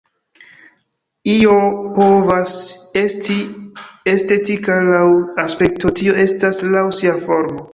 Io 1.33 1.57
povas 1.97 2.55
esti 3.01 3.37
estetika 4.15 4.79
laŭ 4.89 5.05
aspekto, 5.47 5.93
tio 6.01 6.17
estas 6.25 6.65
laŭ 6.77 6.87
sia 7.03 7.15
formo. 7.29 7.67